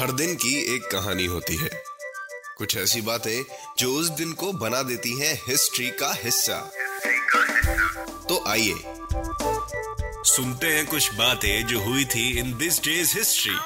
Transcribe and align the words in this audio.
हर 0.00 0.12
दिन 0.12 0.34
की 0.34 0.74
एक 0.76 0.82
कहानी 0.82 1.24
होती 1.24 1.56
है। 1.56 1.70
कुछ 2.58 2.76
ऐसी 2.76 3.00
बातें 3.00 3.44
जो 3.78 3.92
उस 3.92 4.08
दिन 4.08 4.32
को 4.32 4.52
बना 4.52 4.82
देती 4.82 5.20
हैं 5.20 5.42
हिस्ट्री 5.48 5.90
का 5.90 6.14
हिस्सा। 6.24 6.72
तो 8.28 8.48
आइए 8.48 8.74
सुनते 10.24 10.66
हैं 10.66 10.86
कुछ 10.86 11.14
बातें 11.14 11.66
जो 11.66 11.80
हुई 11.80 12.04
थी 12.04 12.38
इन 12.38 12.58
दिस 12.58 12.82
डेज़ 12.82 13.18
हिस्ट्री! 13.18 13.56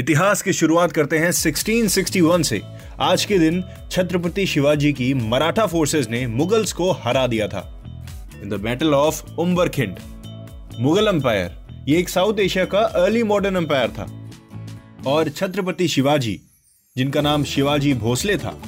इतिहास 0.00 0.42
की 0.42 0.52
शुरुआत 0.52 0.92
करते 0.92 1.18
हैं 1.18 1.30
1661 1.32 2.42
से। 2.42 2.62
आज 3.00 3.24
के 3.24 3.38
दिन 3.38 3.64
छत्रपति 3.92 4.46
शिवाजी 4.46 4.92
की 4.92 5.14
मराठा 5.14 5.66
फोर्सेस 5.66 6.06
ने 6.08 6.26
मुगल्स 6.26 6.72
को 6.72 6.92
हरा 6.92 7.26
दिया 7.26 7.48
था। 7.48 7.75
In 8.42 8.48
the 8.48 8.54
battle 8.54 8.94
of 8.94 9.34
Umberkhind 9.38 9.96
Mughal 10.80 11.06
empire 11.06 11.66
ये 11.88 11.98
एक 11.98 12.08
साउथ 12.08 12.38
एशिया 12.40 12.64
का 12.64 12.78
अर्ली 12.78 13.22
मॉडर्न 13.22 13.56
एम्पायर 13.56 13.88
था। 13.88 14.30
और 15.06 15.28
छत्रपति 15.28 15.88
शिवाजी, 15.88 16.40
जिनका 16.96 17.20
नाम 17.20 17.44
शिवाजी 17.44 17.94
भोसले 17.94 18.36
था, 18.36 18.58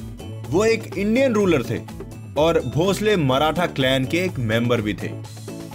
वो 0.49 0.65
एक 0.65 0.97
इंडियन 0.97 1.33
रूलर 1.33 1.63
थे। 1.63 1.99
और 2.37 2.59
भोसले 2.59 3.15
मराठा 3.15 3.65
क्लैन 3.65 4.05
के 4.05 4.17
एक 4.17 4.39
मेंबर 4.39 4.81
भी 4.81 4.93
थे। 4.93 5.11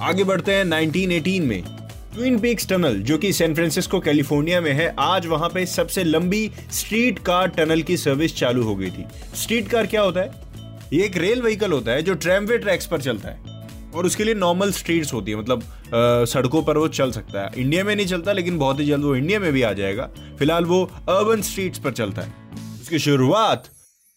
आगे 0.00 0.24
बढ़ते 0.24 0.52
हैं 0.52 0.64
1918 0.64 1.40
में। 1.40 1.62
ट्विन 2.14 2.38
पीक्स 2.38 2.68
टनल 2.68 2.96
जो 2.96 3.18
कि 3.18 3.32
सैन 3.32 3.54
फ्रांसिस्को 3.54 4.00
कैलिफ़ोर्निया 4.00 4.60
में 4.60 4.72
है, 4.72 4.94
आज 4.98 5.26
वहाँ 5.26 5.48
पे 5.48 5.66
सबसे 5.66 6.04
लंबी 6.04 6.50
स्ट्रीट 6.72 7.18
कार 7.18 7.48
टनल 7.48 7.82
की 7.82 7.96
सर्विस 7.96 8.36
चालू 8.36 8.62
हो 8.62 8.76
गई 8.76 8.90
थी। 8.90 9.04
स्ट्रीट 9.34 9.68
कार 9.68 9.86
क्या 9.86 10.00
होता 10.00 10.20
है? 10.20 10.30
ये 10.92 11.04
एक 11.04 11.16
रेल 11.16 11.42
व्हीकल 11.42 11.72
होता 11.72 11.92
है, 11.92 12.02
जो 12.02 12.14
ट्रैमवे 12.14 12.58
ट्रैक्स 12.58 12.86
पर 12.86 13.00
चलता 13.00 13.28
है। 13.28 13.53
और 13.94 14.06
उसके 14.06 14.24
लिए 14.24 14.34
नॉर्मल 14.34 14.72
स्ट्रीट्स 14.72 15.12
होती 15.12 15.30
है। 15.30 15.38
मतलब 15.38 15.62
अ, 15.62 16.24
सड़कों 16.24 16.62
पर 16.62 16.78
वो 16.78 16.88
चल 16.88 17.12
सकता 17.12 17.42
है। 17.42 17.50
इंडिया 17.56 17.84
में 17.84 17.96
नहीं 17.96 18.06
चलता 18.06 18.32
लेकिन 18.32 18.58
बहुत 18.58 18.80
ही 18.80 18.86
जल्द 18.86 19.04
वो 19.04 19.16
इंडिया 19.16 19.40
में 19.40 19.52
भी 19.52 19.62
आ 19.62 19.72
जाएगा। 19.72 20.10
फ़िलहाल 20.38 20.64
वो 20.64 20.84
अर्बन 20.84 21.42
स्ट्रीट्स 21.42 21.78
पर 21.78 21.92
चलता 21.92 22.22
है। 22.22 22.32
उसकी 22.82 22.98
शुरुआत 22.98 23.68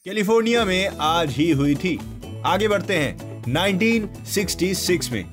कैलिफ़ोर्निया 0.05 0.65
में 0.65 0.87
आज 1.01 1.31
ही 1.31 1.51
हुई 1.51 1.75
थी। 1.75 1.99
आगे 2.45 2.67
बढ़ते 2.67 2.93
हैं। 2.93 3.43
1966 3.43 5.11
में 5.11 5.25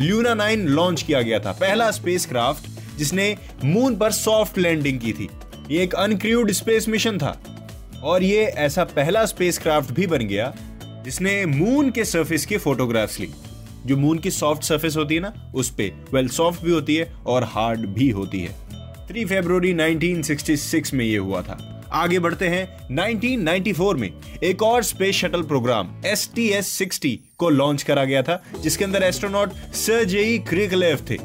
ल्यूना 0.00 0.34
9 0.34 0.66
लॉन्च 0.68 1.02
किया 1.02 1.22
गया 1.22 1.38
था। 1.40 1.52
पहला 1.52 1.90
स्पेसक्राफ्ट 1.90 2.68
जिसने 2.98 3.38
मून 3.64 3.96
पर 3.96 4.10
सॉफ्ट 4.10 4.58
लैंडिंग 4.58 5.00
की 5.00 5.12
थी। 5.12 5.28
ये 5.70 5.82
एक 5.82 5.94
अनक्रूड 5.94 6.50
स्पेस 6.50 6.88
मिशन 6.88 7.18
था। 7.18 7.40
और 8.02 8.22
ये 8.22 8.44
ऐसा 8.44 8.84
पहला 8.84 9.26
स्पेसक्राफ्ट 9.26 9.92
भी 9.92 10.06
बन 10.06 10.18
गया 10.18 10.54
जिसने 11.04 11.46
मून 11.46 11.90
के 11.90 12.04
सरफेस 12.04 12.46
की 12.46 12.56
फोटोग्राफ्स 12.56 13.20
ली। 13.20 13.30
जो 13.86 13.96
मून 13.96 14.18
की 14.18 14.30
सॉफ्ट 14.30 14.62
सरफेस 14.62 14.96
होती 14.96 15.14
है 15.14 15.20
ना, 15.20 15.52
उस 15.54 15.70
पे। 15.70 15.92
वेल 16.12 16.28
सॉफ्ट 16.28 16.62
भी 16.62 16.70
होती 16.70 16.96
है 16.96 17.12
और 17.26 17.44
हार्ड 17.44 17.86
भी 17.86 18.08
होती 18.10 18.40
है। 18.40 18.54
3 19.08 19.24
फरवरी 19.26 19.72
1966 19.74 20.92
में 20.94 21.04
ये 21.04 21.16
हुआ 21.16 21.42
था। 21.42 21.58
आगे 21.92 22.18
बढ़ते 22.18 22.48
हैं 22.48 22.64
1994 22.90 23.96
में। 23.96 24.10
एक 24.44 24.62
और 24.62 24.82
space 24.82 25.14
shuttle 25.16 25.42
programme 25.42 25.90
S 26.06 26.30
T 26.34 26.48
S 26.48 26.68
sixty 26.68 27.18
को 27.38 27.50
लॉन्च 27.50 27.82
करा 27.82 28.04
गया 28.04 28.22
था, 28.22 28.42
जिसके 28.62 28.84
अंदर 28.84 29.02
एस्ट्रोनॉट 29.02 29.52
सर्जेई 29.74 30.38
क्रिकलेव 30.38 31.06
थे। 31.10 31.18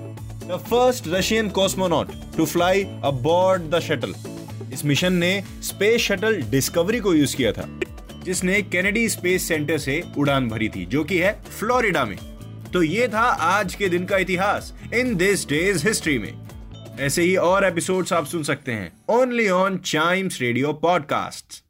The 0.47 0.59
first 0.69 1.07
Russian 1.07 1.49
cosmonaut 1.49 2.11
to 2.37 2.45
fly 2.45 2.83
aboard 3.03 3.69
the 3.71 3.79
shuttle 3.79 4.13
इस 4.73 4.85
मिशन 4.85 5.13
ने 5.13 5.43
स्पेस 5.61 6.01
शटल 6.01 6.41
डिस्कवरी 6.41 6.99
को 6.99 7.13
यूज़ 7.13 7.35
किया 7.35 7.51
था, 7.51 7.67
जिसने 8.25 8.61
कैनेडी 8.61 9.07
स्पेस 9.09 9.47
सेंटर 9.47 9.77
से 9.77 10.01
उड़ान 10.17 10.47
भरी 10.49 10.69
थी, 10.69 10.85
जो 10.85 11.03
कि 11.03 11.17
है 11.17 11.31
फ्लोरिडा 11.59 12.05
में। 12.05 12.17
तो 12.73 12.83
ये 12.83 13.07
था 13.07 13.21
आज 13.21 13.75
के 13.75 13.89
दिन 13.89 14.05
का 14.05 14.17
इतिहास, 14.17 14.73
इन 14.93 15.15
दिस 15.15 15.47
डेज़ 15.47 15.87
हिस्ट्री 15.87 16.19
में। 16.19 16.49
ऐसे 16.99 17.21
ही 17.21 17.35
और 17.35 17.65
एपिसोड्स 17.65 18.13
आप 18.13 18.25
सुन 18.25 18.43
सकते 18.43 18.71
हैं 18.71 18.91
only 19.09 19.49
on 19.49 19.77
Chimes 19.77 20.41
radio 20.41 20.73
podcast 20.73 21.68